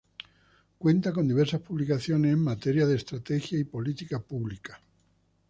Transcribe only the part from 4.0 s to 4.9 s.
pública.